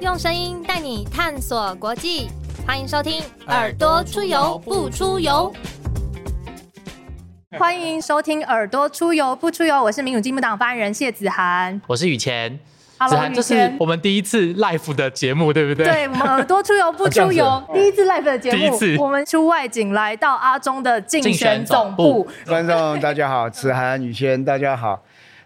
[0.00, 2.30] 用声音带你探索国际，
[2.66, 5.52] 欢迎收听《耳朵出游不出游》。
[7.58, 12.58] 欢迎收听《耳朵出游不出游》，我是民主进步党发言人谢子涵，我是雨前。
[12.98, 15.84] Hello，涵，这是我们第一次 live 的节目，对不对？
[15.84, 22.26] 对，我们耳朵出游不出游， 第一次 live 的节目，第一次我们出外景来到阿中的竞选总部。
[22.46, 25.02] 观众大家好，子涵、雨谦大家好。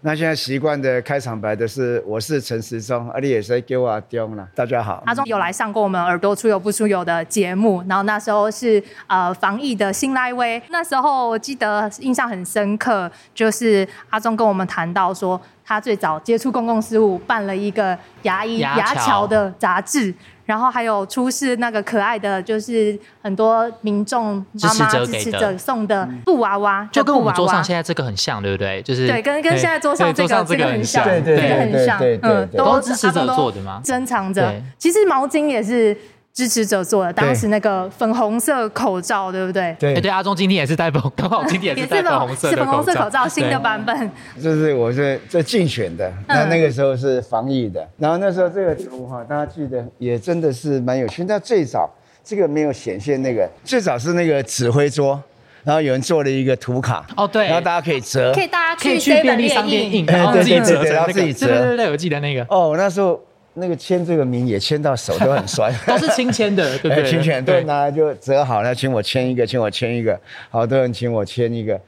[0.07, 4.47] 那现在习惯的开场白的是，我是陈时中，阿里也是给我阿丢了。
[4.55, 20.15] 大家好，阿中有来上过我们耳朵出油不出油的节目，然后那时候是呃防疫的新来威，那时候我记得印象很深刻，就是阿中跟我们谈到说，他最早接触公共事务，办了一个牙医牙桥的杂志。
[20.47, 28.83] 然后还有出示那个可爱的，就是很多民众妈妈支持者送的布娃娃，就跟我们桌上现在这个很像，对不对？
[28.83, 33.81] 就是对，跟跟现在桌上这个这个很像，对对对，很像，嗯，都支持者做的吗？
[33.83, 35.97] 珍藏着，其实毛巾也是。
[36.35, 39.75] 支持者做的，当时那个粉红色口罩，对不对？
[39.79, 44.11] 对对，阿忠今天也是戴粉， 刚好今天也是戴粉红色是粉红色口罩，新的版本。
[44.43, 51.23] 这是我是这竞选的，那那个时候是防疫的，然后那时候这个图哈，大家记得也真的是蛮有趣。
[51.23, 51.89] 那最早
[52.25, 55.23] 这个没有显现那个，最早是那个指挥桌，
[55.63, 62.45] 然后有人做了一个图卡，哦对，然后大家可以折，可以大家可以去便利商店印，然后自己折，然后自己折，对对对，我记得那个。
[62.49, 63.23] 哦，那时候。
[63.55, 67.05] 那个签这个名也签到手都很酸， 都是亲签的， 对不对？
[67.09, 70.19] 亲签，对，拿来就折好了，请我签一个，请我签一个，
[70.51, 71.81] 好多人请我签一个。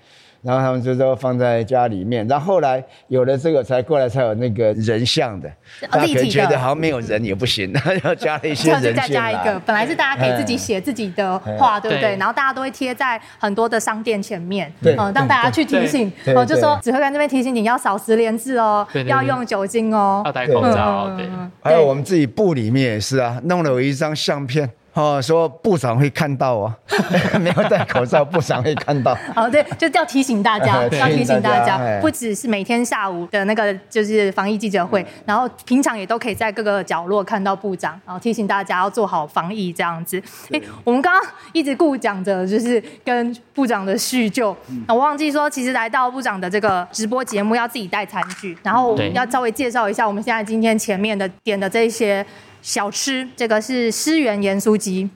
[0.46, 5.50] 然后他们就都放在家里面，然后后来有了这个才过来才有那个人像的，
[5.90, 12.16] 大家可能觉得好像没有人也不行，要加了一些人再加一个，本来是大家可以自己写自己的话，对不对？
[12.16, 21.26] 然后大家都会贴在很多的商店前面，嗯，让大家去提醒，哦，就说指挥官这边提醒你要少十连字哦，要用酒精哦，要戴口罩，对。
[21.60, 24.70] 还有我们自己部里面也是啊，弄了有一张相片。
[24.96, 26.74] 哦，说部长会看到哦，
[27.38, 29.14] 没有戴口罩， 部长会看到。
[29.34, 40.18] 哦，对，就要提醒大家，要提醒大家，不只是每天下午的那个就是防疫记者会，然后平常也都可以在各个角落看到部长，然后提醒大家要做好防疫这样子。
[40.50, 44.56] 哎，我们刚刚一直顾讲着就是跟部长的叙旧，
[44.88, 52.24] 我忘记说，其实来到部长的这个直播节目要自己带餐具，然后要稍微介绍一下我们现在今天前面的点的这些。
[52.66, 55.08] 小吃，这个是思源盐酥鸡。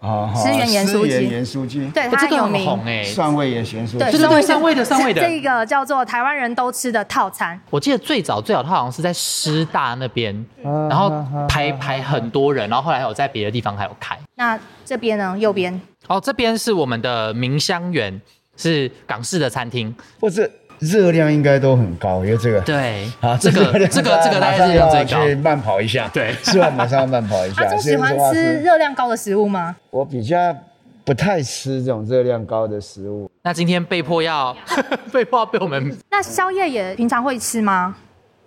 [0.00, 3.04] 哦，思源盐酥鸡，盐酥鸡，对，它有名。
[3.04, 5.22] 蒜味盐酥鸡，对，对蒜味的蒜味的。
[5.22, 7.58] 这个叫做台湾人都吃的套餐。
[7.70, 10.34] 我记得最早最早它好像是在师大那边，
[10.64, 11.08] 然后
[11.48, 14.18] 排排很多人，然后后来有在别的地方还有开。
[14.34, 15.36] 那这边呢？
[15.38, 15.80] 右边？
[16.08, 18.20] 哦，这边是我们的明香园，
[18.56, 19.94] 是港式的餐厅。
[20.18, 20.50] 不是。
[20.78, 27.64] 热量应该都很高，因为这个对 啊，这个这个这个大概是要去慢跑一下，对，吃完马上要慢跑一下。
[27.68, 29.76] 他喜欢吃热量高的食物吗？
[29.90, 30.36] 我比较
[31.04, 33.30] 不太吃这种热量高的食物。
[33.42, 34.56] 那今天被迫要
[35.12, 37.96] 被迫要被我们，那宵夜也平常会吃吗？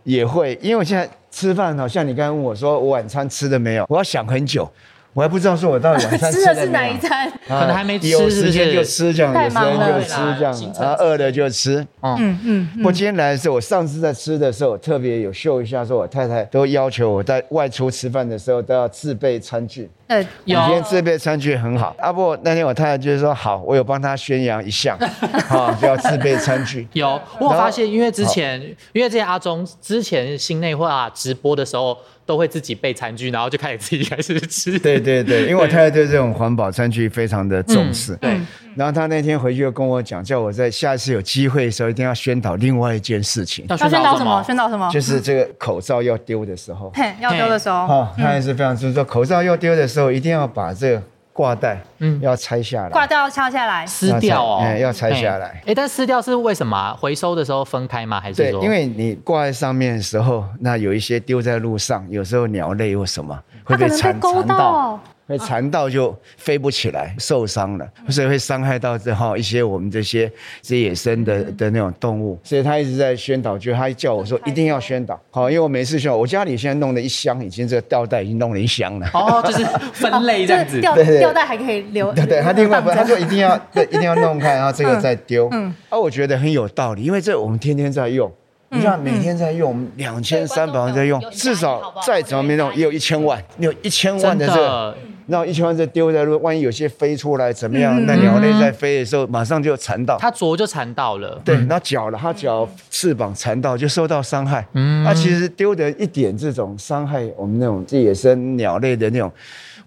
[0.04, 4.70] 也会，因为我现在吃饭好像你刚刚问我说我晚餐吃的没有，我要想很久。
[5.14, 11.86] 我还不知道说我到底晚餐 吃的是哪一餐，可能还没吃，有时间就吃这样，有时间就吃这样，然后饿了就吃。
[12.02, 12.70] 嗯嗯。
[12.84, 19.90] 我今天来的时候，我上次在吃的时候，特别有秀一下，说我太太都要求我在外出吃饭的时候都要自备餐具。
[20.08, 20.60] 呃，有。
[20.60, 21.96] 今天自备餐具很好。
[22.00, 24.96] 啊不，那天我太太就是说好，我有帮她宣扬一项，
[25.50, 26.88] 啊，就要自备餐具。
[26.94, 28.62] 有，我发现，因为之前，
[28.94, 31.98] 因为这些阿忠之前新内化直播的时候。
[32.30, 34.78] 都会自己备餐具，然后就开始自己开始吃。
[34.78, 38.16] 对对对，因为我太太对这种环保餐具非常的重视。
[38.18, 38.40] 对，
[38.76, 43.66] 然后她那天回去又跟我讲，叫我在下一次有机会的时候一定要宣导另外一件事情。
[43.68, 44.44] 要宣导什么？
[44.44, 44.88] 宣导什么？
[44.92, 46.92] 就是这个口罩要丢的时候。
[46.94, 47.78] 嘿，要丢的时候。
[47.88, 51.02] 哦，她也是非常就是说，口罩要丢的时候一定要把这个。
[51.40, 52.90] 挂带，嗯，要拆下来。
[52.90, 54.60] 挂带要拆下来，撕掉哦。
[54.62, 55.64] 哎，要拆下来。
[55.66, 56.94] 哎，但撕掉是为什么？
[57.00, 58.20] 回收的时候分开吗？
[58.20, 58.60] 还是说？
[58.60, 65.00] 对，因为你挂在上面的时候，那有一些丢在路上，有时候鸟类或什么会被缠缠到。
[65.30, 70.30] 会缠到就飞不起来，受伤了，所以会伤害到之后一些我们这些
[70.64, 72.40] 这野生的的那种动物。
[72.44, 75.20] 所以他一直在宣导，就他叫我说一定要宣导。
[75.30, 79.08] 好，因为我每次宣导，我家里现在弄了一箱，已经这个吊带已经弄了一箱了。
[79.14, 82.12] 哦，就是分类这样子，吊吊带还可以留。
[82.14, 85.48] 对对，他另外，他说一定要对，一定要弄开，然后这个再丢。
[85.52, 88.32] 嗯，啊，我觉得很有道理，因为这我们天天在用，
[88.70, 94.98] 你看每天在用，两千三百万在用，至少再怎么没弄也有一千万，有一千万的这个。
[95.30, 98.04] 然后一千万只丢在路，万一有些飞出来怎么样？
[98.06, 101.40] 那鸟类在飞的时候马上就缠到，它啄就缠到了。
[101.46, 104.68] 对，那脚了，它脚翅膀缠到就受到伤害。
[104.74, 109.32] 嗯，那其实丢的一点这种伤害我们那种这野生鸟类的那种。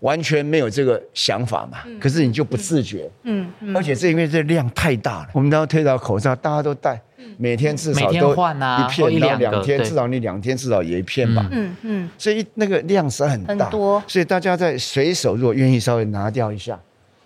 [0.01, 1.79] 完全没有这个想法嘛？
[2.01, 7.01] 可是你就不自觉，嗯，而且是因为这量太大了，我们都要推到口罩，大家都戴，
[7.37, 11.77] 每天至少都一片，然后两天至少你两天至少也一片吧，嗯。
[11.83, 16.79] 嗯，所以那个量是很大，很多，所以大家在随手如果愿意稍微拿掉一下，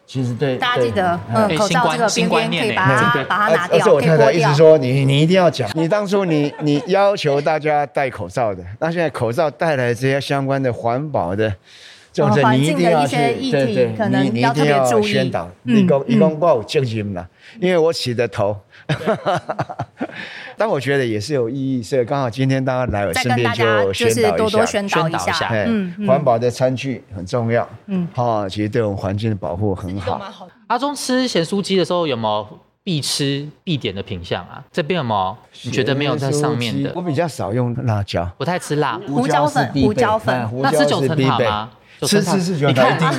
[0.07, 11.53] 其实对大家记得，嗯，口罩这个边边可以把它把它拿掉，而且我太太一直说你你一定要讲， 你当初你你要求大家戴口罩的，那现在口罩带来这些相关的环保的。
[12.17, 13.17] 就是你一定要去，
[13.51, 15.47] 对对，你你一定要宣导。
[15.65, 17.29] 你讲你讲我有责任啦，
[17.61, 18.57] 因为我起的头。
[20.57, 25.51] 但我觉得也是有意义，所以刚好今天大家来我身边就宣导一下。
[25.67, 27.69] 嗯，环保的餐具很重要。
[27.89, 30.49] 嗯，好，其实对我们环境的保护很好。
[30.69, 34.65] 阿忠吃咸酥鸡的时候有没有必吃必点的品相啊？
[34.73, 35.37] 这边有没有？
[35.65, 36.91] 你觉得没有在上面的？
[36.95, 38.99] 我比较少用辣椒，不太吃辣。
[39.07, 41.71] 胡椒粉，胡椒粉，那吃九层塔吗？
[42.03, 43.13] 吃吃是觉得一定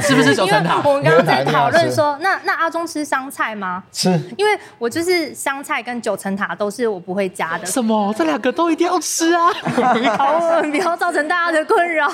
[0.00, 0.80] 是不是九层塔？
[0.84, 3.82] 我们刚刚在讨论说，那那阿忠吃香菜吗？
[3.90, 7.66] 吃，因为我就是香菜跟九层塔都是我不会加的。
[7.66, 8.14] 什么？
[8.16, 9.50] 这两个都一定要吃啊！
[10.16, 12.06] 好，不要造成大家的困扰。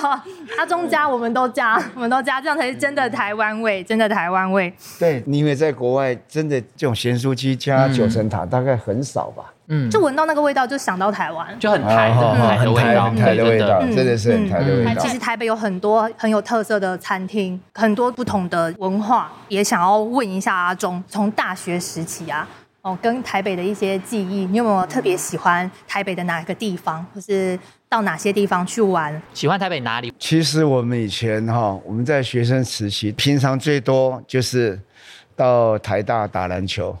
[0.57, 4.73] 阿忠加，我们都加，我们都加，这样才是真的台湾味，真的台湾味。
[4.97, 9.43] 对，你以为在国外，真的这种咸酥鸡加九层塔大概很少吧。
[9.69, 14.95] 嗯，就闻到那个味道，就想到台湾，就很台的台的味道，台的味道，真的是很台的味道。
[14.95, 22.47] 其实台北有很多很有特色的餐厅，很多不同的文化，也想要问一下阿忠，从大学时期啊，
[22.81, 27.59] 哦，跟台北的一些记忆，你有没有特别喜欢台北的哪个地方，或是
[27.89, 29.21] 到哪些地方去玩？
[29.33, 30.13] 喜欢台北哪里？
[30.17, 34.79] 其实我们以前哈，我们在学生时期，平常最多就是
[35.35, 36.97] 到台大打篮球。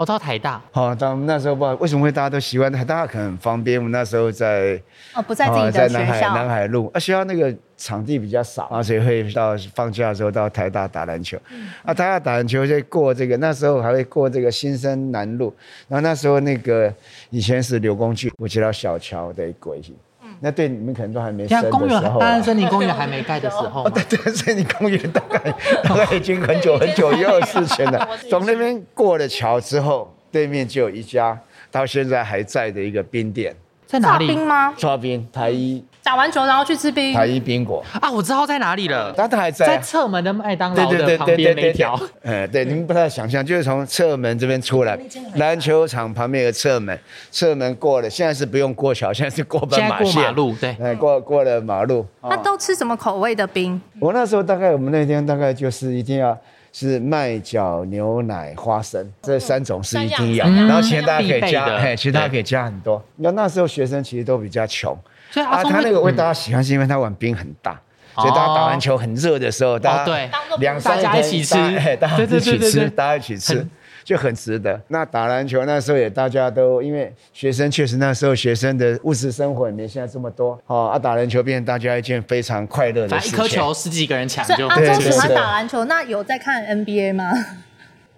[0.00, 3.78] 我到台大，好，咱们那时候不知道为什么会大家都喜欢台大，可能很方便。
[3.78, 4.80] 我们那时候在
[5.14, 11.36] 哦，不在自己的学校，南海路，啊，学校那个场地比较少，啊，所以会到放假的时候到台大打篮球。
[11.84, 15.54] 啊，台大打篮球就过这个，那时候还会过这个新生南路，
[15.86, 16.90] 然后那时候那个
[17.28, 19.94] 以前是刘工具，我知道小桥的轨迹。
[20.40, 25.38] 那对你们可能都还没生的时候，大安森林公园还没盖的时候，对对，森林公园大概
[25.84, 28.08] 大概已经很久很久以后事情了。
[28.28, 31.38] 从那边过了桥之后，对面就有一家
[31.70, 33.54] 到现在还在的一个冰店，
[33.86, 34.26] 在哪里？
[34.28, 34.72] 冰吗？
[34.76, 35.84] 抓冰台一。
[36.02, 41.98] 打完球然后去吃冰，台一冰果啊，我知道在哪里了，他还在在侧门的麦当劳的旁边那条。
[42.22, 44.98] 哎，对，你们不太想象，就是从侧门这边出来，
[45.36, 46.98] 篮球场旁边有个侧门，
[47.30, 52.06] 侧门过了，现在是不用过桥，现在是过斑马线，马路，对，哎，过过了马路。
[52.22, 53.80] 那都吃什么口味的冰？
[54.00, 56.36] 我那时候大概我们那天大概就是一定要
[56.72, 63.02] 是麦角、牛奶、花生这三种是一定要，然后其他大家可以加，哎，其他可以加很多。
[63.16, 64.96] 那那时候学生其实都比较穷。
[65.34, 67.80] 啊，他那个为大家喜欢是因为他碗冰很大，
[68.16, 71.54] 所以大家打篮球很热的时候，大家两三家一起吃，
[72.00, 73.66] 大家一起吃，大家一起吃
[74.02, 74.80] 就很值得。
[74.88, 83.32] 那打篮球那时候也大家都因为学生确实那时候学生的物质生活也没现在这么多，哦啊打篮球变成大家一件非常快乐的事情。
[83.32, 84.66] 一颗球十几个人抢就。
[84.66, 87.24] 阿忠喜欢打篮球，那有在看 NBA 吗？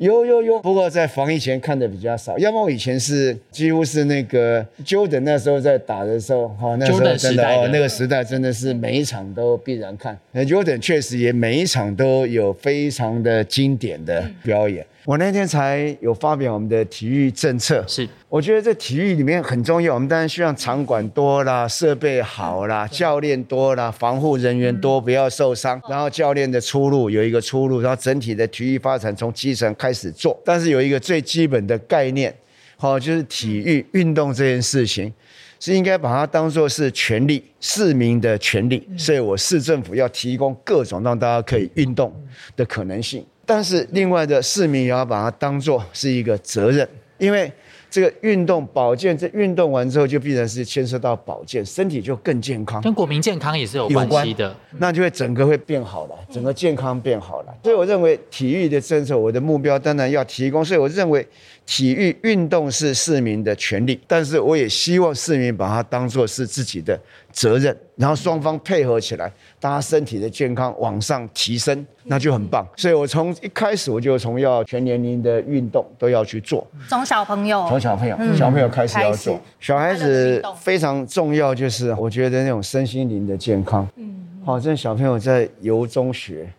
[0.02, 2.37] 有有有，不过在防疫前看的比较少。
[2.37, 10.18] 要么我以前是几乎是那个 Jordan 那时候在打的时候，哈，那时候真的哦，那个时代真的是每一场都必然看。
[10.32, 14.85] 那 Jordan 确实也每一场都有非常的经典的表演。
[15.04, 19.94] 我那天才有发表我们的体育政策，是我觉得这体育里面很重要。
[19.94, 25.82] 我们当然希望场馆多啦，设备好啦，教练多啦，防护人员多，不要受伤。
[25.90, 30.40] 然后教练的出路有一个出路，然后整体的体育发展从基层开始做。
[30.44, 32.34] 但是有一个最基本的概念，
[32.76, 35.12] 好，就是体育运动这件事情
[35.61, 38.88] 是应该把它当做是权利，市民的权利。
[38.96, 42.12] 所以我市政府要提供各种让大家可以运动
[42.56, 43.25] 的可能性。
[43.44, 47.52] 但是另外的市民也要把它当做是一个责任，因为
[47.92, 57.54] 这个运动保健，这运动完之后就必然是牵涉到保健，身体就更健康，跟国民健康也是有关系的，那就会整个会变好了，整个健康变好了。
[57.62, 60.64] 所以我认为体育的政策，我的目标当然要提供。
[60.64, 61.26] 所以我认为
[61.66, 66.99] 体育运动是市民的权利，但是我也希望市民把它当做是自己的
[67.33, 69.33] 责任，然后双方配合起来。
[69.59, 72.67] 大家身体的健康往上提升，那就很棒。
[72.77, 79.41] 所以我从一开始我就从要全年龄的运动都要去做，从小朋友，从小朋友，小朋友开始要做。
[79.61, 83.89] 小孩子非常重要，就是我觉得那种身心灵的健康。
[83.97, 86.53] 嗯，好，这小朋友在游中学，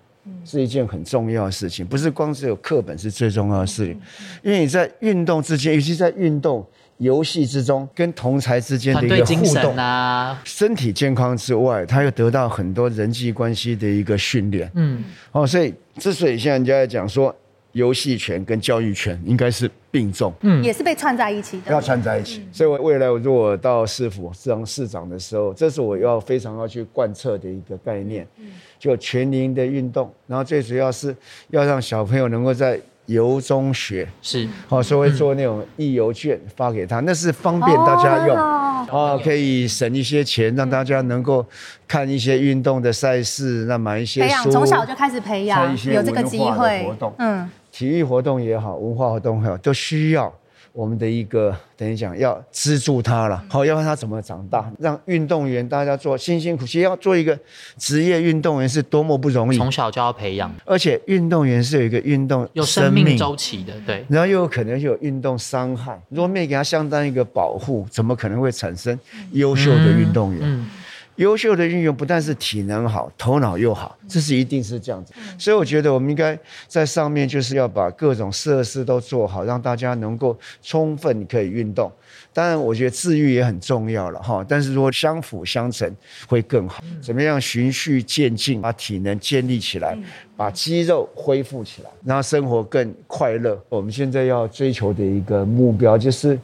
[0.45, 4.01] 是一件很重要的事情，不是光只有课本是最重要的事情，
[4.41, 6.65] 因为你在运动之间，尤其在运动
[7.03, 14.71] 游戏之中，跟同才之间的一个互动啊，身体健康之外，他又得到很多人际关系的一个训练。
[14.73, 17.35] 嗯，哦，所以之所以现在人家在讲说。
[17.73, 22.47] 游戏权跟教育权应该是并重，嗯，也是被串在一起的，要串在一起。
[22.51, 28.45] 所以，我未来我如果到市府当市长的时候，这是我要非常要去贯彻的一个概念，嗯。
[28.77, 31.15] 就全龄的运动，然后最主要是
[31.49, 41.45] 要让小朋友能够在游中学，是，哦，所以做那种义游券发给他，那是方便大家用，啊，可以省一些钱，让大家能够
[41.87, 46.83] 看一些运动的赛事，那买一些培养从小就开始培养，有这个机会。
[46.85, 47.49] 活动，嗯。
[47.71, 50.31] 体育活动也好，文化活动也好，都需要
[50.73, 57.37] 我们的一个等于讲要资助他了，好，要看他怎么长大，让运动员大家做辛辛苦苦要做一个
[57.77, 68.99] 职业运动员是多么不容易，从小就要培养，而且运动员是有一个运动有生命周期的，对，然后又有可能有运动伤害，如果没给他相当一个保护，怎么可能会产生
[69.33, 70.67] 优秀的运动员？
[71.17, 75.13] 优秀的运用不但是体能好，头脑又好，这是一定是这样子。
[75.37, 81.91] 所以我觉得我们应该在上面就是要把各种设施都做好，让大家能够充分可以运动。
[82.31, 84.43] 当然，我觉得治愈也很重要了哈。
[84.49, 85.95] 但是如果相辅相成
[86.27, 86.83] 会更好。
[86.99, 89.95] 怎么样循序渐进，把体能建立起来，
[90.35, 93.61] 把肌肉恢复起来，然后生活更快乐。
[93.69, 96.39] 我们现在要追求的一个目标就是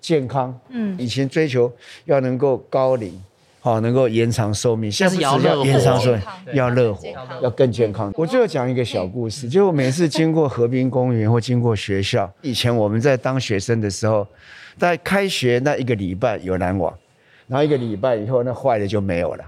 [0.00, 0.58] 健康。
[0.70, 1.72] 嗯，以前追求
[2.06, 3.20] 要能够高龄。
[3.68, 6.22] 好，能够延长寿命，现在是要延长寿命，
[6.54, 7.06] 要乐活，
[7.42, 8.10] 要更健康。
[8.16, 14.26] 我最后讲一个小故事，就每次经过河滨公园或经过学校，以前我们在当学生的时候，
[14.78, 16.90] 在开学那一个礼拜有蓝网，
[17.46, 19.44] 然后一个礼拜以后那坏的就没有了。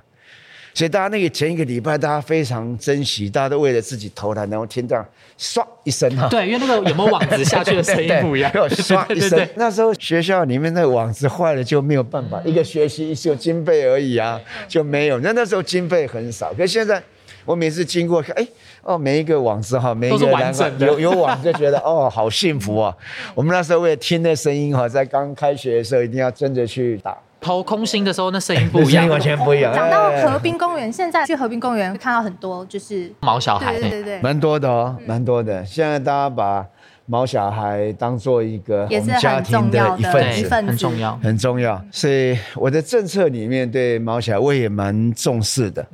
[0.73, 5.05] 所以大家那个前一个礼拜，大家非常珍惜，大家都为了自己投篮，然后听到
[5.39, 6.29] 唰一声哈。
[6.29, 8.51] 对，因为那个有没有网子下去的声音不一样。
[8.53, 15.19] 唰一声，那时候学校里面那个网子坏了就没有办法，一个学期就经费而已啊，就没有。
[15.21, 17.03] 那那时候经费很少，可现在
[17.45, 18.47] 我每次经过看，哎，
[18.83, 22.95] 哦，每一个网子哈，每一个完整 有有网就觉得哦，好幸福啊。
[23.35, 27.17] 我们那时候为了听那声音哈，在刚开学的时候一定要争着去打。
[27.41, 29.73] 投空心的时候，那声音不一样， 完全不一样。
[29.75, 35.65] 讲到河滨公园，现在去河滨公园看到很多就是毛小孩，对对对，蛮多的哦，蛮多的。
[35.65, 36.67] 现在大家把
[37.07, 41.83] 毛小孩当做一个我们家庭的一份子，很重要，很重要。
[41.91, 45.85] 所以我的政策里面对毛小孩我也蛮重视的，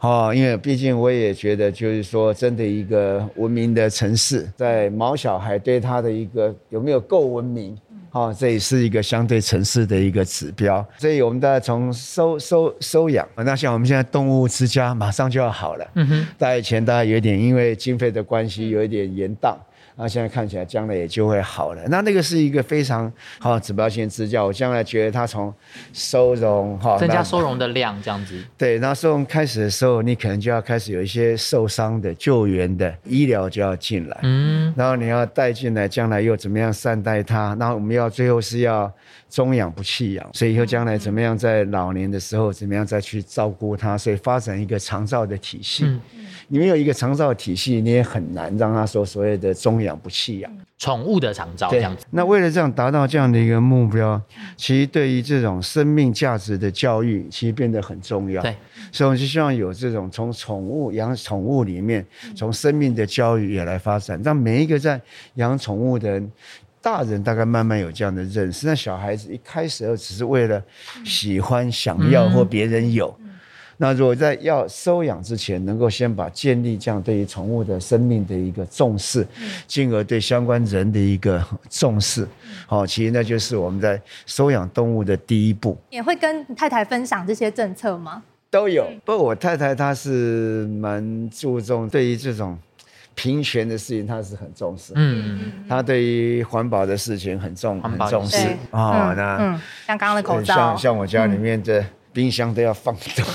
[0.00, 7.78] 哦，因为毕竟我也觉得就是说，真的一个文明的城市，在毛小孩对他的一个有没有够文明。
[8.12, 15.86] 哦，这也是一个相对城市的一个指标，所以我们大家从收收收养，那像我们现在动物之家马上就要好了。
[15.94, 19.56] 嗯哼，大家以前大家有一点因为经费的关系有一点延宕。
[20.00, 21.82] 那现在看起来，将来也就会好了。
[21.88, 24.46] 那那个是一个非常好指标性支教。
[24.46, 25.52] 我将来觉得它从
[25.92, 28.42] 收容哈，增加收容的量这样子。
[28.56, 34.18] 对，那收容开始的时候，你可能就要开始有一些受伤的救援的医疗就要进来。
[34.22, 34.72] 嗯。
[34.74, 37.52] 然后你要带进来，将来又怎么样善待它？
[37.58, 38.90] 那我们要最后是要
[39.28, 43.98] 中养不弃养，所以以后将来怎么样在老年的时候怎么样再去照顾它？
[43.98, 45.84] 所以发展一个长照的体系。
[45.84, 46.00] 嗯。
[46.52, 52.04] 你没有一个长照体系，你也很难让他说所谓的中养不弃养宠物的长照这样子。
[52.10, 54.20] 那为了这样达到这样的一个目标，
[54.56, 58.42] 其实对于这种生命价值的教育，其实变得很重要。
[58.42, 58.56] 对，
[58.90, 62.04] 所以我就希望有这种从宠物养宠物里面，
[62.34, 65.00] 从生命的教育也来发展，让每一个在
[65.34, 66.32] 养宠物的人，
[66.82, 68.66] 大人大概慢慢有这样的认识。
[68.66, 70.60] 那小孩子一开始只是为了
[71.04, 73.16] 喜欢、想要或别人有。
[73.82, 79.26] 那如果在要收养之前，能够先把建立这样对于宠物的生命的一个重视，
[79.66, 82.28] 进而对相关人的一个重视，
[82.66, 85.78] 好，其实那就是我们在收养动物的第一步。
[85.88, 88.22] 也会跟太太分享这些政策吗？
[88.50, 88.86] 都有。
[89.02, 92.58] 不过我太太她是蛮注重对于这种
[93.14, 94.92] 平权的事情，她是很重视。
[94.94, 98.46] 嗯嗯她对于环保的事情很重很重视。
[98.72, 101.82] 哦，那像刚刚的口罩，像像我家里面的。
[102.12, 102.94] 冰箱都要放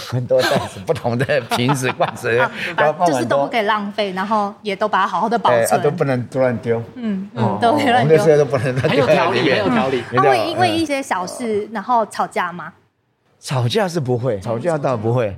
[0.09, 2.37] 很多袋子，不同的瓶子罐子，
[3.07, 6.81] 就是都不可以浪费，然后也都把它好好的保存，都不能乱丢。
[6.95, 8.17] 嗯嗯，都不能乱丢。
[8.17, 8.89] 那些都不能乱丢。
[8.89, 10.03] 很有条理，很有条理。
[10.13, 12.73] 他会因为一些小事然后吵架吗？
[13.39, 15.33] 吵架是不会，吵架倒不会。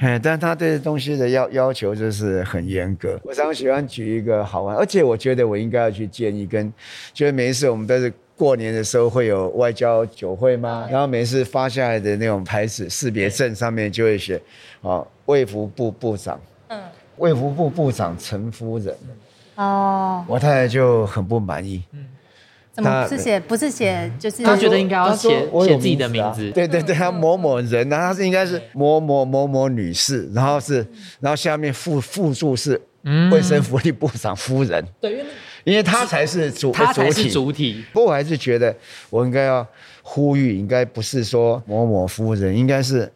[0.00, 3.18] 嗯，但他对东西的要要求就是很严格。
[3.24, 6.72] 我常喜欢举一个好玩，而且我觉得我应该要去建议跟，
[7.12, 8.12] 就是每一次我们都是。
[8.36, 10.86] 过年的时候会有外交酒会吗？
[10.90, 14.40] 然后每次发下来的那种牌子识别证上面就会写，
[14.82, 16.38] 啊，卫福部部长，
[16.68, 16.80] 嗯，
[17.16, 18.94] 卫福部部长陈夫人。
[19.54, 21.82] 哦，我太太就很不满意。
[21.92, 22.04] 嗯，
[22.74, 25.30] 怎么是写不是写就是他觉得应该要写
[25.64, 26.50] 写自己的名字。
[26.50, 30.86] 对对对，他某某人呢，他是应该是某某某某女士，然后是
[31.20, 32.78] 然后下面附附注是
[33.32, 34.84] 卫生福利部长夫人。
[35.00, 35.24] 对，因为
[35.66, 37.84] 因为他才是主他才是主体。
[37.92, 38.74] 不过我还是觉得
[39.10, 39.66] 我应该要
[40.00, 43.12] 呼吁，应该不是说某某夫人，应该是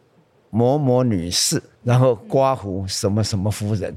[0.50, 3.97] 某某女士，然后刮胡什么什么夫人。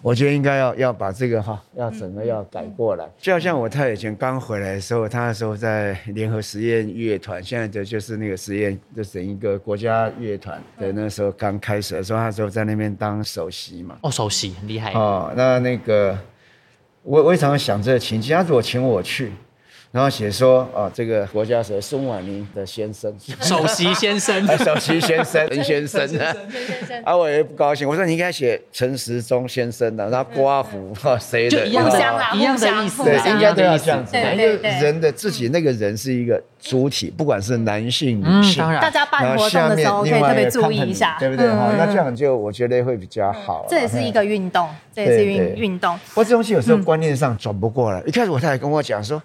[0.00, 3.08] 我觉得应该要要把这个哈，要整个要改过来。
[3.18, 13.98] 就好像我太太以前刚回来的时候，她那时候在联合实验乐团，现在的就是那个实验，就整一个国家乐团的那时候刚开始的时候，那时候在那边当首席嘛。
[14.02, 14.92] 哦，首席很厉害。
[14.92, 16.16] 哦，那那个
[17.08, 19.32] 我我也常常想这个情景，他如果请我去。
[19.90, 26.34] 然后写说啊，这个国家是孙婉宁的先生，首席先生， 首席 先生，陈先生啊，
[27.04, 27.88] 啊，我也不高兴。
[27.88, 31.98] 我说你应该写陈时中先生的，然后刮胡哈谁的，一样的
[32.34, 34.14] 一样的意思，对，应该都要这样子。
[34.14, 41.48] 因为人的自己那个人是一个主体，不管是男性女性，大家办活动的时候可以特别注意一下，对不对？
[41.48, 43.64] 哈，那这样就我觉得会比较好。
[43.66, 45.98] 这也是一个运动，这也是运运动。
[46.10, 48.02] 不过这东西有时候观念上转不过来。
[48.06, 49.22] 一开始我太太跟我讲说。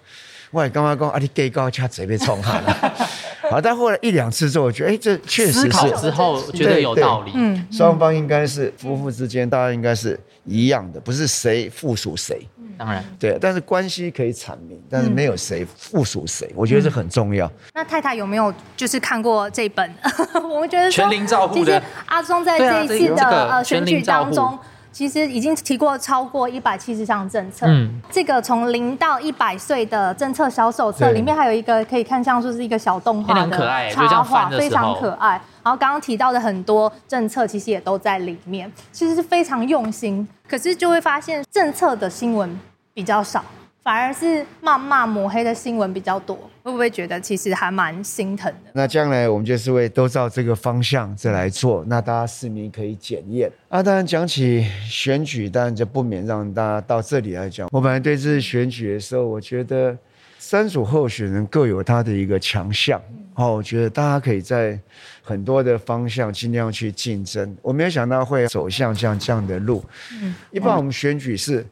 [0.54, 2.94] 我也刚刚讲啊，你给高掐嘴被冲哈了，
[3.50, 5.68] 好，但后来一两次之后，我觉得哎，这确实是
[6.00, 7.32] 之后觉得有道理。
[7.34, 12.46] 嗯，双方应该是夫妇之间，大家应该是一样的，不是谁附属谁。
[12.76, 17.50] 当然，对，但是关系可以阐明，但是没有谁附属谁，我觉得这很重要。
[17.72, 19.92] 那太太有没有就是看过这本？
[20.42, 24.56] 我们觉得全龄照护的阿忠在这一次的呃选举当中。
[24.94, 35.30] 其实已经提过超过一百七十项政策，嗯，这个从零到一百岁的政策小手册里面还有一个可以看像说是一个小动画的插画，非常可爱。
[35.64, 40.26] 然后刚刚提到的很多政策其实也都在里面，其实是非常用心。
[40.48, 42.56] 可是就会发现政策的新闻
[42.92, 43.44] 比较少。
[43.84, 48.70] 反而是骂骂抹黑的新闻比较多，会不会觉得其实还蛮心疼的？
[48.72, 53.52] 那将来我们就是会都照这个方向再来做，那大家市民可以检验。
[53.68, 57.68] 啊，当然讲起选举，当然就不免让大家到这里来讲。
[57.70, 59.94] 我本来对这次选举的时候，我觉得
[60.38, 62.98] 三组候选人各有他的一个强项，
[63.34, 64.80] 哦，我觉得大家可以在
[65.22, 67.54] 很多的方向尽量去竞争。
[67.60, 69.84] 我没有想到会走向像这样的路。
[70.22, 71.66] 嗯，一般我们选举是。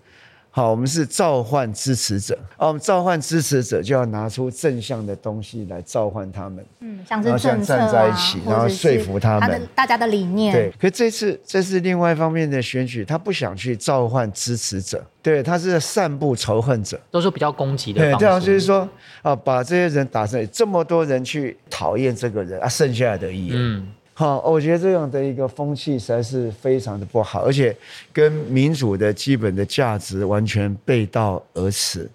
[0.54, 10.52] 好，我们是召唤支持者，啊，我们召唤支持者就要拿出正向的东西来召唤他们，嗯，像是政策站在一起，然后说服他们，大家的理念。
[10.52, 18.86] 对，可这次这是另外一方面的选举，他不想去召唤支持者，对，他是散布仇恨者，都是比较攻击的对，这样就是说，
[19.22, 23.88] 啊，把这些人打成这么多人去讨厌这个人啊，剩下来的一嗯。
[24.14, 27.75] 好，我觉得这样的一个风气实在是非常的不好，而且
[28.12, 32.09] 跟民主的基本的价值完全背道而驰。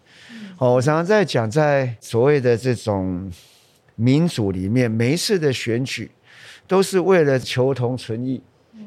[0.56, 3.32] 好，我常常在讲，在所谓的这种
[3.96, 6.10] 民主里面，每一次的选举
[6.68, 8.40] 都是为了求同存异，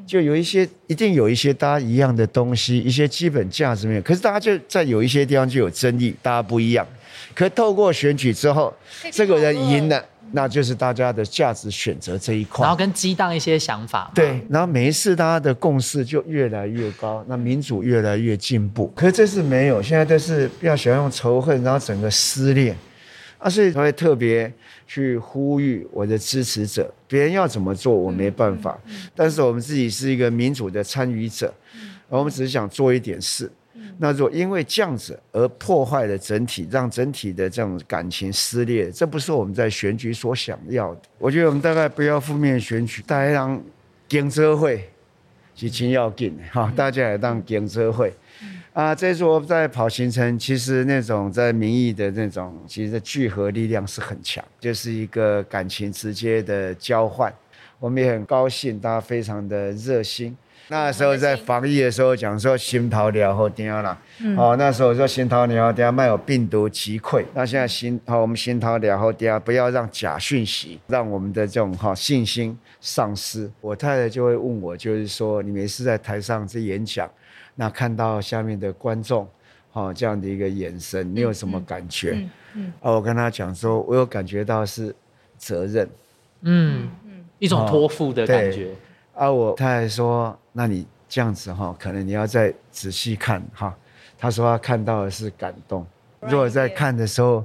[0.07, 6.87] 就有一些一定有一些大家一样的东西，一些基本价值面，可是大家就在有一些地方就有争议，大家不一样。
[7.35, 8.73] 可透过选举之后，
[9.11, 10.05] 这个人赢了。
[10.33, 18.87] 那就是大家的价值选择这一块，然后跟激荡一些想法，对，然后每一次大家的共识就越来越高，那民主越来越进步。
[18.95, 22.75] 可是这次没有，现在都是比较喜欢用仇恨，然后整个撕裂，
[23.37, 24.51] 啊，所以才会特别
[24.87, 28.79] 去呼吁我的支持者，别人要怎么做我没办法，
[29.15, 31.53] 但是我们自己是一个民主的参与者，
[32.07, 33.51] 我们只是想做一点事。
[33.97, 41.01] 那如果因为这样子而破坏了整体，让整体的这种感情撕裂，这不是我们在选举所想要的。
[41.17, 43.61] 我觉得我们大概不要负面选举，大家让
[44.07, 44.89] 警车会
[45.55, 48.13] 是挺要紧的哈，大家也当警车会。
[48.73, 57.31] 啊，这次我在跑行程，其实那种在民意的那种，其实聚合力量是很强，就是一个感情直接的交换。
[57.79, 60.37] 我们也很高兴，大家非常的热心。
[60.71, 64.01] 那时候在防疫的时候讲说心头疗好点啦，
[64.37, 67.25] 哦，那时候说心头疗好点，卖有病毒击溃。
[67.33, 73.51] 那现在心好，我们心头疗好点，不要让假讯息让我们的这种哈信心丧失。
[73.59, 77.11] 我太太就会问我，就是说你每次在台上这演讲，
[77.55, 79.27] 那看到下面的观众，
[79.73, 82.25] 哈这样的一个眼神，你有什么感觉？
[82.53, 84.95] 嗯，哦，我跟他讲说，我有感觉到是
[85.37, 85.89] 责任，
[86.43, 88.69] 嗯嗯，一种托付的感觉。
[89.13, 90.37] 啊，我太太说。
[90.53, 93.75] 那你这样子哈，可能你要再仔细看哈。
[94.17, 95.85] 他说他看到的是感动，
[96.19, 97.43] 如果在看的时候，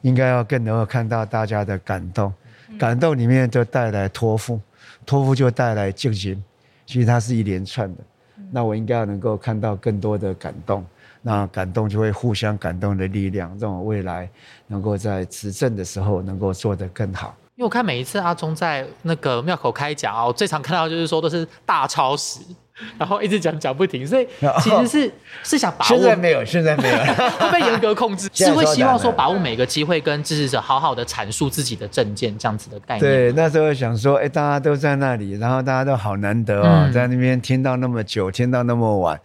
[0.00, 2.32] 应该要更能够看到大家的感动。
[2.78, 4.60] 感动里面就带来托付，
[5.04, 6.42] 托付就带来敬心。
[6.86, 8.00] 其实它是一连串的。
[8.50, 10.84] 那我应该要能够看到更多的感动，
[11.22, 14.28] 那感动就会互相感动的力量，让我未来
[14.66, 17.36] 能够在执政的时候能够做得更好。
[17.56, 22.40] 因为我看每一次阿忠在那个庙口开讲啊，我最常看到就是说都是大超时。
[22.98, 24.26] 然后一直讲讲不停，所以
[24.60, 25.12] 其实是
[25.44, 25.88] 是想把握。
[25.88, 26.96] 现在没有，现在没有，
[27.38, 28.28] 会被严格控制。
[28.34, 33.00] 是会希望说把握每个机会，跟支持者好好的阐述自己的证件，这样子的概念。
[33.00, 39.20] 对，那时候想说，哎，大家都在那里，然后大家都好难得哦，在那边听到那么久，听到那么晚，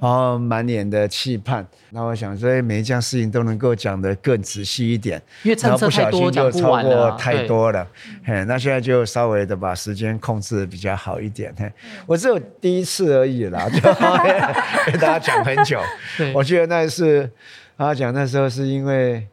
[0.00, 1.66] 然后满脸的期盼。
[1.90, 7.86] 那我想说，每一件事情都能够讲得更仔细一点，因为不小心就超过太多了。
[8.24, 11.54] 嘿，那现在就稍微的把时间控制比较好一点。
[11.58, 11.70] 嘿，
[12.06, 15.80] 我只有第一次而已啦， 就跟大家讲很久。
[16.32, 17.28] 我记得那是
[17.76, 19.26] 他讲那时候是因为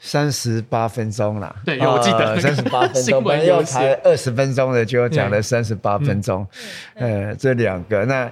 [0.00, 1.54] 三十八分钟啦。
[1.64, 6.46] 对，我记得三十八分钟， 本来要才二十分钟的，就讲了三十八分钟。
[6.94, 8.30] 呃，这两个那。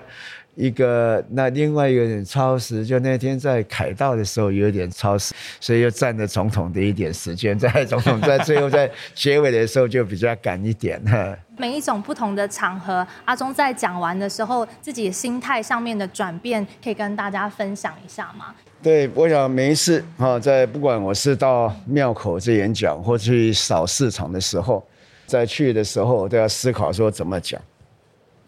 [0.61, 7.57] 一个，那另外一个人超时，就那天在凯道的时候有点超时，所以又占了总统的一点时间。
[7.59, 11.35] 在总统在最后在结尾的时候就比较赶一点哈。
[11.57, 18.55] 每一种不同的场合，阿忠在讲完的时候，自己心态上面的转变，可以跟大家分享一下吗？
[18.83, 24.87] 对，我想每一次哈，在不管我是到庙口这演讲，或去扫市场的时候，
[25.27, 27.61] 在去的时候，我都要思考说怎么讲。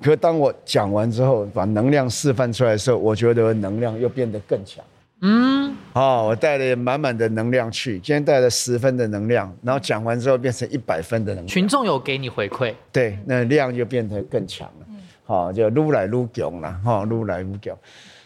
[0.02, 4.84] 可当我讲完之后，把能量示范出来的时候，我觉得能量又变得更强。
[5.24, 11.46] 嗯，哦，我带了满满的能量去，今天带了十分的能量，然后讲完之后变成一百分的能量。
[11.46, 14.86] 群众有给你回馈，对，那量就变得更强了。
[15.24, 17.76] 好，就撸来撸强了，哈，撸来撸强。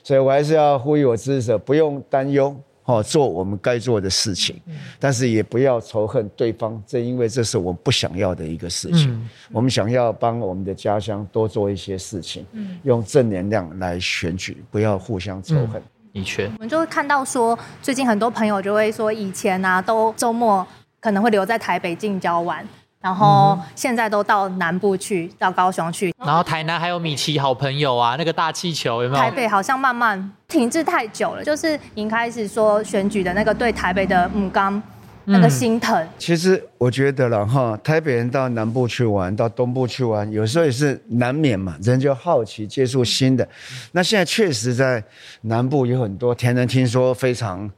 [0.02, 2.56] 所以我还是要呼吁我支持者，不用担忧。
[2.86, 4.60] 哦，做我们该做的事情，
[4.98, 9.28] 但是也不要仇恨对方，正因为这是我们不想要的一个事情。
[9.52, 12.46] 我们想要帮我们的家乡多做一些事情，
[12.84, 15.82] 用正能量来选举，不要互相仇恨。
[16.12, 20.66] 的确，我们就会看到说，最近很多朋友就会说，以前啊，都周末
[20.98, 22.66] 可能会留在台北近郊玩。
[23.00, 26.12] 然后现在都到南部去，到高雄去。
[26.18, 29.22] 然后台南还有米奇好朋友啊，那个大气球有没有？
[29.22, 34.82] 台北好像慢慢停滞太久了，就是已经开始说选举的那个对台北的母刚
[35.26, 36.08] 那个心疼。
[36.18, 43.46] 其实我觉得了哈，台北人到南部去玩，到东部去玩，有时候也是难免嘛，人就好奇接触新的。
[43.92, 45.02] 那现在确实在
[45.42, 47.70] 南部有很多田人听说非常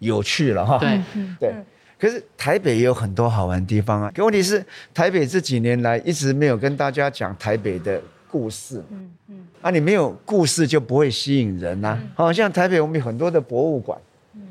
[0.00, 0.78] 有趣了哈。
[0.78, 1.00] 对
[1.38, 1.54] 对。
[2.02, 4.10] 可是台北也有很多好玩的地方啊。
[4.12, 8.82] 可问题是，台北这几年来一直没有跟大家讲台北的故事。
[8.90, 9.46] 嗯嗯。
[9.60, 11.96] 啊，你没有故事就不会吸引人呐。
[12.16, 13.96] 好像台北我们有很多的博物馆，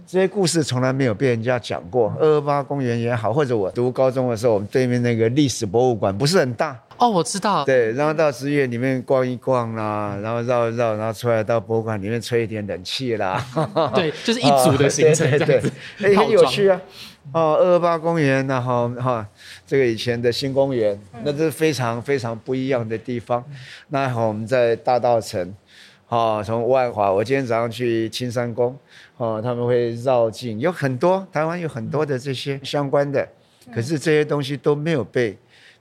[0.08, 2.16] 这些故事从来没有被人家讲过。
[2.18, 6.80] 二二八公园也好，或者我读高中的时候，我们对面那个历史博物馆不是很大。
[6.96, 7.66] 哦，我知道。
[7.66, 13.46] 对，然后到十月里面逛一逛啦，然后绕一绕，然后出来到博物馆里面吹一点冷气啦。
[13.94, 15.62] 对，就是一组的 行程，对
[16.00, 16.80] 对，很有趣啊。
[17.32, 19.26] 哦，二二八公园，然后哈，
[19.66, 23.44] 这个以前的新公园，那是非常非常不一样的地方。
[23.90, 25.54] 那好，我们在大道城，
[26.10, 28.76] 哦，从万华，我今天早上去青山宫，
[29.18, 33.26] 哦，他们会绕境，有很多台湾有很多的这些相关的，
[33.74, 35.38] 可是这些东西都没有被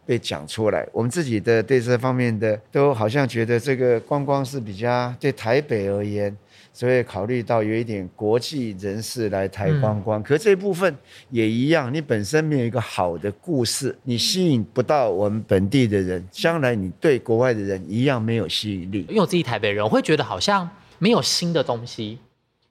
[0.06, 0.86] 被讲出来。
[0.92, 6.36] 我们自己的对这方面的，都好像觉得这个观光是比较对台北而言。
[6.80, 10.96] 所以考虑到有一点国际人士来台观光，可这部分
[11.28, 19.04] 也一样，你本身没有一个好的故事，你吸引不到我们本地的人，将来你对国外的人一样没有吸引力。
[19.10, 20.66] 因为我自己台北人，我会觉得好像
[20.98, 22.18] 没有新的东西。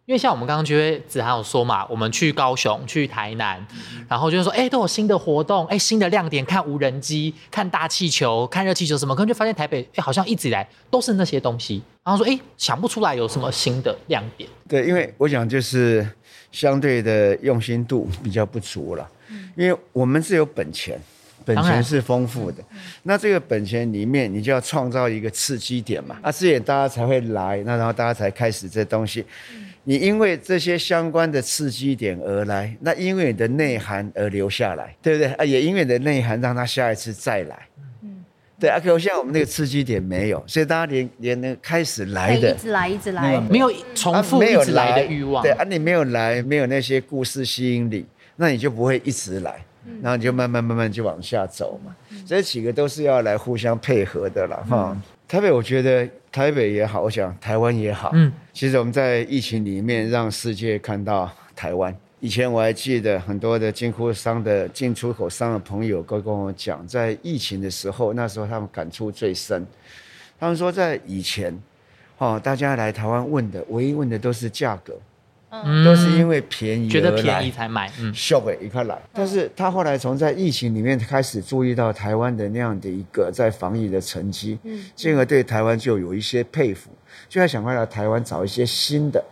[0.10, 3.64] 因为像我们刚刚就会子涵有说嘛，我们去高雄、去台南，
[4.08, 11.84] 然后就是说，哎，都有新的活动，哎，新的亮点，看无人机、看大气球、看热气球什么，可能就发现台北，哎，好像一直以来都是那些东西。
[12.04, 14.50] 然后说，哎，想不出来有什么新的亮点。
[14.68, 16.04] 对，因为我想就是
[16.52, 19.08] 相对的用心度比较不足了，
[19.56, 21.00] 因为我们是有本钱，
[21.46, 22.64] 本钱是丰富的，
[23.04, 29.24] 那这个本钱里面，你就要创造一个刺激点嘛，啊，刺激点大家才会来，那然后大家才开始这东西。
[29.84, 35.44] 你因为这些相关的刺激点而来，那因为你的内涵而留下来，对不对啊？
[35.44, 37.58] 也因为你的内涵让他下一次再来。
[38.04, 38.24] 嗯，
[38.60, 38.80] 对啊。
[38.80, 45.42] 可现在我们那个刺激点没有，所以大家连连那开始来的，一直来，一直来，没有重复一直来的欲望。
[45.42, 49.56] 对啊，你没有来，没有那些故事吸引力，那你就不会一直来，
[50.02, 51.96] 然后你就慢慢慢慢就往下走嘛。
[52.28, 54.96] 这几个都是要来互相配合的了哈。
[55.28, 58.12] 特别，我觉得台北也好，我想台湾也好。
[58.14, 61.96] 嗯，其实我们在疫情里面让世界看到台湾。
[62.20, 69.66] 以前我还记得很多的进口商的进出口商的朋友都跟我讲，在疫情的时候，那时候他们感触最深。
[70.40, 71.58] 他们说，在以前，
[72.18, 74.94] 哦，大家来台湾问的，唯一问的都是价格。
[75.84, 79.02] 都是因为便宜，觉得便宜才买，嗯，秀给一块来。
[79.12, 86.92] 但是他后来从在疫情里面开始注意到台湾的那样的一个在防疫的成绩，嗯，进而对台湾就有一些佩服，
[87.28, 89.24] 就在想快来台湾找一些新的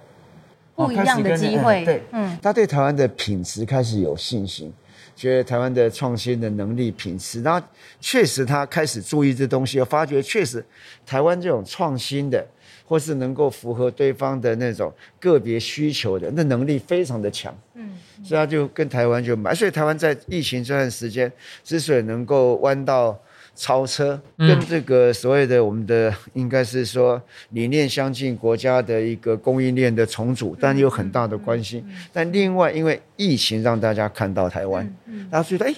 [0.75, 4.73] 不一样的机会，对，嗯，他对台湾的品质开始有信心，
[5.15, 7.63] 觉得台湾的创新的能力品质，然后
[8.01, 10.65] 确实他开始注意这东西，发觉确实
[11.06, 12.43] 台湾这种创新的。
[12.88, 17.54] 或是能够符合对方的那种个别需求的，那能力非常的强。
[17.76, 17.91] 嗯，
[18.23, 19.54] 所以他就跟台湾就买。
[19.54, 21.30] 所以台湾在疫情这段时间
[21.63, 23.19] 之所以能够弯道
[23.54, 31.84] 超车，跟这个所谓的我们的应该是说理念相近国家的一个供应链的重组，但有很大的关系。
[32.13, 34.89] 但另外，因为疫情让大家看到台湾，
[35.30, 35.73] 大家觉得哎。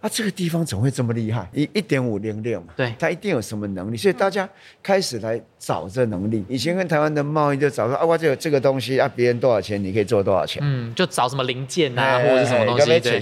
[0.00, 1.48] 啊，这个地方怎么会这么厉害？
[1.52, 4.48] 一一点五零六嘛，对，它一定有什么能力，所以大家
[4.82, 6.44] 开始来找这能力。
[6.48, 10.62] 以前跟台湾的贸易就找说啊，我这有这个东西啊，别人多少钱，你可以做多少钱。
[10.64, 13.18] 嗯，就找什么零件啊，或者是什么东西，对。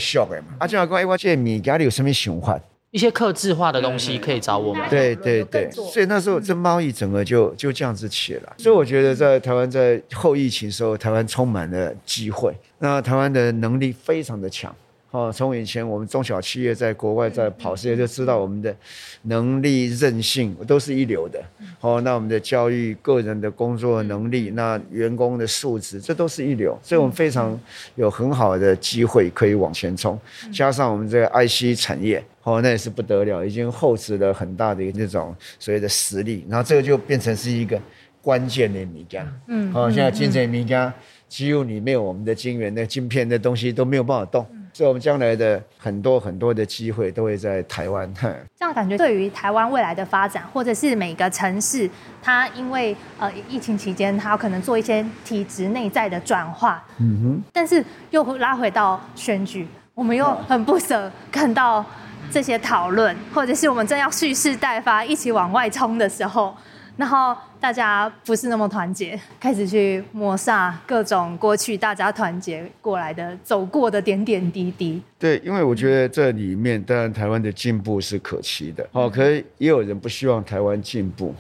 [0.59, 2.61] 啊，就好讲，哎，我这米家里有什么想法？
[2.93, 4.89] 一些克制化的东西可以找我们。
[4.89, 8.53] 对对对，所以那时候这贸易整个就就这样子起来。
[8.57, 12.55] 所以我觉得在台湾在后疫情时候，台湾充满了机会。
[12.79, 14.75] 那台湾的能力非常的强。
[15.17, 18.77] 哦，从以前我们中小企业在国外在跑事业，就知道我们的
[19.23, 21.43] 能力、韧性都是一流的。
[21.81, 26.79] 哦，那我们的教育、个人的工作能力、那员工的素质，这都是一流。
[26.83, 27.59] 所以我们非常
[27.95, 30.21] 有很好的机会可以往前冲。
[30.53, 36.45] 加上我们这个 IC 产业，哦，那也是不得了，已经厚植了很大的那种所谓的实力。
[36.47, 37.81] 然后这个就变成是一个
[38.21, 39.27] 关键的米家。
[39.47, 40.93] 嗯，哦，现在金城米家，
[41.27, 44.47] 只有你没有我们的晶圆、那晶片的东西都没有办法动。
[44.77, 48.07] 所以，我们将来的很多很多的机会都会在台湾。
[48.61, 51.89] 这样感觉，对于台湾未来的发展，或者是每个城市，
[52.21, 56.85] 它因为呃疫情期间，它可能做一些体制内在的转化。
[56.99, 57.43] 嗯哼。
[57.55, 61.83] 但是又拉回到选举，我们又很不舍看到
[62.31, 66.55] 这些讨论，或者是我们正要蓄势待发，一起往外冲的时候。
[66.99, 75.03] 然后大家不是那么团结，开始去抹煞各种过去大家团结过来的、走过的点点滴滴。
[75.19, 81.35] 对，因为我觉得这里面当然台湾的进步是可期的，哦，可是也有人不希望台湾进步，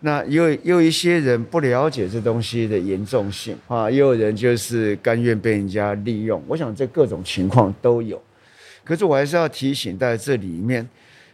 [0.00, 6.42] 那也有有一些人不了解这东西的严重性啊，也有人就是甘愿被人家利用。
[6.46, 8.20] 我想这各种情况都有，
[8.84, 10.86] 可是我还是要提醒，在这里面，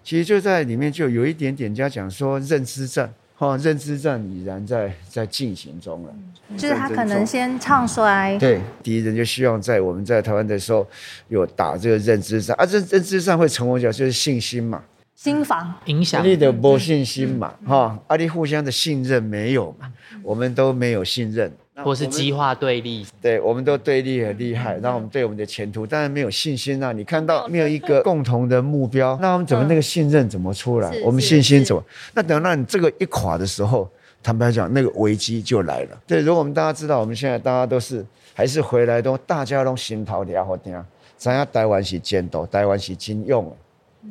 [0.05, 3.13] 其实就在里面就有一点点，家讲说认知战。
[3.39, 6.13] 哦，认知战已然在在进行中了，
[6.57, 10.85] 就是他可能先唱衰，对敌人就希望在我们在台湾的时候
[11.29, 14.83] 有打这个认知战啊，认认知战会成功讲就是信心嘛，
[15.19, 21.53] 心房影响你的不信心嘛，哈，阿里互相的信任没有嘛，我们都没有信任。
[21.83, 26.93] 或是激化对立，对，我们都对立很厉害，然后我们对我们的前途当然没有信心啊！
[26.93, 30.93] 你看到没有一个共同的目标，那我们怎么那个信任怎么出来？
[31.05, 31.83] 我们信心怎么？
[32.15, 33.91] 那等到你这个一垮的时候，
[34.23, 36.01] 坦白讲，那个危机就来了。
[36.07, 40.81] 对，如果我们大家知道，我们现在大家都是还是回来都大家都心头聊好听，
[41.17, 43.53] 咱要台湾是坚斗，台湾是金用，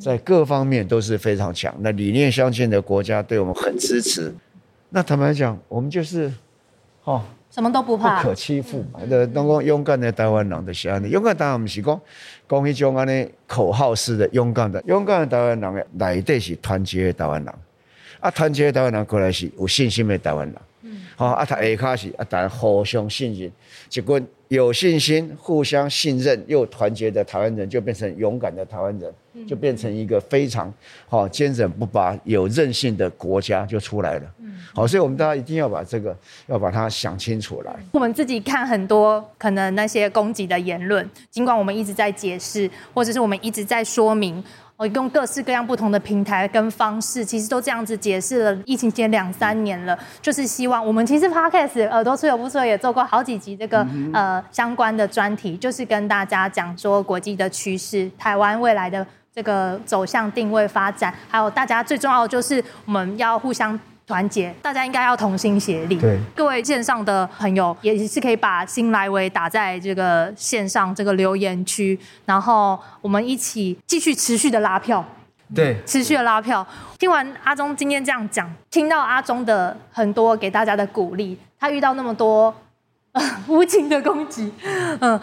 [0.00, 1.74] 在各方面都是非常强。
[1.80, 4.34] 那理念相近的国家对我们很支持。
[4.90, 6.32] 那坦白讲，我们就是，
[7.04, 7.22] 哦。
[7.50, 9.00] 什么都不怕，不可欺负嘛。
[9.08, 11.98] 那能够勇敢的台湾人就是安尼，勇敢当然不是讲
[12.46, 17.54] 讲一种安尼口号式的勇敢的，勇敢的台湾人的内底是团结的台湾人，
[18.20, 20.56] 啊，团结的台湾人过来是有信心的台湾人。
[20.82, 23.50] 嗯，好，啊，他下卡是啊，大家互相信任，
[23.88, 29.10] 结果有信心、互相信任又团结的台湾人，就变成勇敢的台湾人。
[29.46, 30.72] 就变成一个非常
[31.08, 34.22] 好坚韧不拔、有韧性的国家就出来了。
[34.74, 37.74] 好，所以我们大家一定要把这个要把它想清楚来。
[37.92, 44.42] 我们自己看很多可能那些攻击的言论，尽管我们一直在解释，或者是我们一直在说明，
[44.76, 48.62] 我用各式各样不同的平台跟方式，其实都这样子解释了。
[48.66, 59.06] 疫情前两三年了，就是希望我们其实 Podcast 耳朵吹有不吹也做过好几集这个呃相关的专题，就是跟大家讲说国际的趋势，台湾未来的。
[59.38, 65.96] 这个走向定位发展，还有大家最重要的就是我们要互相团结，大家应该要同心协力。
[65.96, 75.04] 对，各位线上的朋友也是可以把新来维打在这个线上这个留言区，然后我们一起继续持续的拉票。
[75.54, 76.66] 对，持续的拉票。
[76.98, 82.52] 听完阿忠今天这样讲，听到阿忠的很多给大家的鼓励，他遇到那么多
[83.46, 84.52] 无情的攻击，
[84.98, 85.20] 嗯，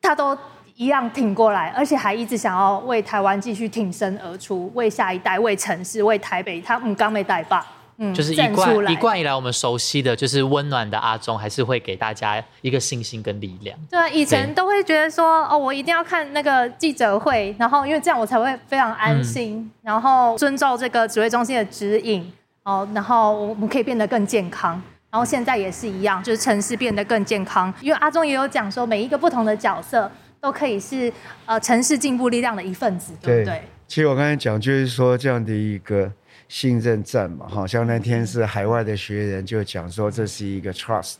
[0.00, 0.34] 他都。
[0.76, 7.64] 一样挺过来，而且还一直想要为台湾继续挺身而出，为下一代、为城市、为台北，他唔刚没带爸。
[8.12, 13.78] 就是一贯一贯以来我们熟悉的就是温暖的阿忠，还是会给大家一个信心跟力量。
[13.88, 22.28] 对，以前都会觉得说，哦，我一定要看那个记者会，然后因为这样我才会非常安心，然后遵照这个指挥中心的指引，
[22.64, 24.82] 哦，然后我们可以变得更健康。
[25.08, 27.72] 然后现在也是一样，就是城市变得更健康。
[27.80, 30.10] 因为阿忠也有讲说，每一个不同的角色
[30.44, 31.10] 都可以是
[31.46, 33.62] 呃城市进步力量的一份子，对不对？
[33.88, 36.12] 其实我刚才讲就是说这样的一个。
[36.46, 41.14] 信任战嘛，好像那天是海外的学员就讲说这是一个 trust，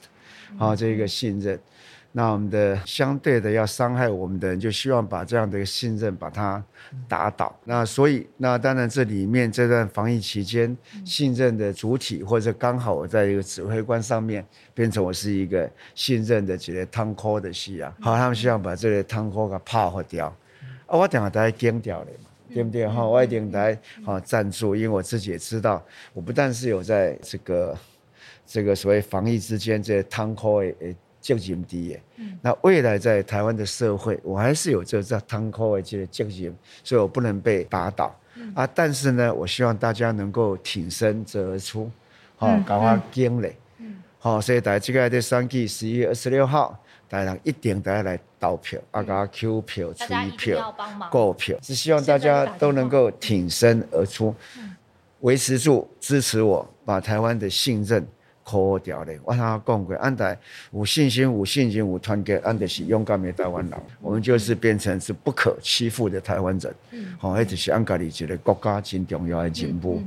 [0.58, 1.58] 啊，这一个信任。
[2.16, 6.62] 那我们的相对的要伤害我们的人，就希望把这样的一个信任把它
[7.08, 7.52] 打倒。
[7.64, 20.26] 那所以，那当然这里面这段防疫期间，信任的主体或者刚好我在一个指挥官上面变成我是一个信任的这个汤科的戏啊，好，他们希望把这个汤科给泡掉，
[20.86, 22.30] 啊，我等下大家惊掉了嘛。
[22.52, 23.04] 对不对哈？
[23.04, 27.76] 我一定来哈赞助，因为我自己也知道，我不但是有在这个
[28.46, 32.02] 这个所谓防疫之间这汤口诶救济低耶，
[32.42, 38.14] 那未来在台湾的社会，我还是有这这汤口诶这个救济，所以我不能被打倒
[38.54, 38.68] 啊。
[38.74, 41.90] 但是呢，我希望大家能够挺身而出，
[42.36, 43.50] 好，赶快经历，
[44.18, 46.78] 好，所以大家这个在三季十一月二十六号。
[47.06, 50.74] 大家一定大家来投票，啊，加 Q 票、催票、
[51.12, 54.34] 购票，是希望大家都能够挺身而出，
[55.20, 58.04] 维持住支持我，把台湾的信任
[58.44, 59.18] 扣掉嘞。
[59.24, 60.38] 我他讲过，安台
[60.72, 63.80] 有信心、有信心、有团结，安的是勇敢的台湾人。
[64.00, 66.74] 我们就是变成是不可欺负的台湾人。
[67.18, 70.02] 好，那就是安家里一个国家真重要的进步。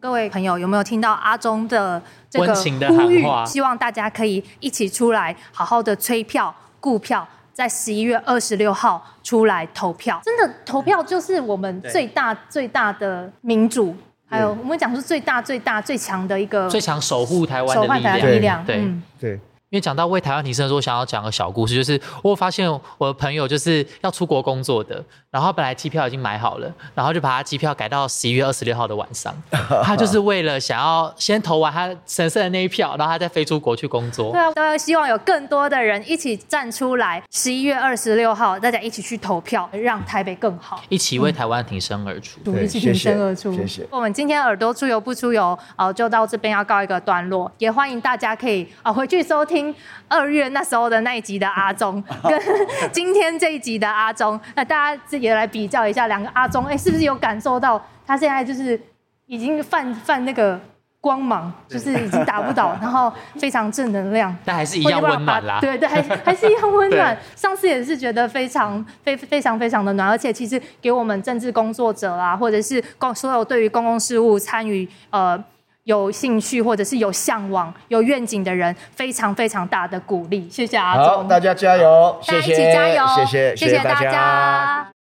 [0.00, 3.24] 各位朋友，有没有听到阿忠的这个呼吁？
[3.44, 10.20] 希望大家可以一起出来，好好的催票、顾票，在十一月二十六号出来投票。
[10.24, 13.94] 真的，投票就是我们最大最大的民主，
[14.30, 18.64] 还有我们讲是最大最大最强的一个最强守护台湾的力量。
[18.64, 18.88] 对
[19.18, 19.40] 对。
[19.70, 29.32] 因为讲到为台湾提升的时候，我想要讲个小故事，就是我发现我的朋友就是要出国工作的，然后本来机票已经买好了，然后就把他机票改到十一月二十六号的晚上，
[29.84, 34.32] 他就是为了想要先投完他神圣的那一票，然后他再飞出国去工作。
[34.32, 43.54] 对啊，都要希望有更多的人一起站出来，十一月二十六号大家一起去投票，让台北更好，一起为台湾挺身而出，一起挺身而出。
[43.54, 43.86] 谢谢。
[43.88, 49.59] 我们今天耳朵出游不出游，哦，就到这边要告一个段落，也欢迎大家可以啊回去收听。
[50.08, 52.40] 二月那时候的那一集的阿忠，跟
[52.92, 58.80] 今天这一集的阿忠，那大家自己来比较一下，两个阿忠，哎，是不是有感受到他现在就是
[59.26, 60.60] 已经泛泛那个
[61.00, 65.58] 光芒，就是已经打不倒， 然后非常正能量，但 还是一样温暖啦。
[65.60, 67.16] 对对，还还是一样温暖。
[67.36, 75.42] 上次也是觉得非常非非常非常的暖，而且其实给我们政治工作者啊，或者是公所有对于公共事务参与呃。
[75.84, 80.48] 有兴趣或者是有向往、有愿景的人，非常非常大的鼓励。
[80.50, 82.18] 谢谢阿忠，大家加油！
[82.20, 83.06] 谢谢，一起加油！
[83.16, 84.99] 谢谢，谢谢大家。